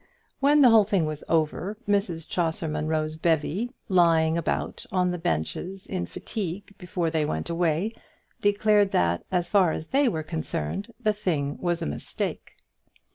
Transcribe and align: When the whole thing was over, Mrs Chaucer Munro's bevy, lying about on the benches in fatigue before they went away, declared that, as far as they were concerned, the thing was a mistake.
When 0.39 0.61
the 0.61 0.71
whole 0.71 0.83
thing 0.83 1.05
was 1.05 1.23
over, 1.29 1.77
Mrs 1.87 2.27
Chaucer 2.27 2.67
Munro's 2.67 3.17
bevy, 3.17 3.69
lying 3.87 4.35
about 4.35 4.83
on 4.91 5.11
the 5.11 5.19
benches 5.19 5.85
in 5.85 6.07
fatigue 6.07 6.73
before 6.79 7.11
they 7.11 7.23
went 7.23 7.51
away, 7.51 7.93
declared 8.41 8.93
that, 8.93 9.23
as 9.31 9.47
far 9.47 9.73
as 9.73 9.89
they 9.89 10.09
were 10.09 10.23
concerned, 10.23 10.91
the 10.99 11.13
thing 11.13 11.55
was 11.59 11.83
a 11.83 11.85
mistake. 11.85 12.55